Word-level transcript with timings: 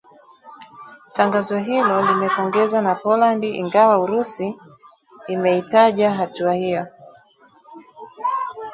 Tangazo 1.13 1.57
hilo 1.57 2.01
limepongezwa 2.01 2.81
na 2.81 2.95
Poland 2.95 3.43
ingawa 3.43 3.99
Urusi 3.99 4.55
imeitaja 5.27 6.11
hatua 6.11 6.53
hiyo 6.53 6.87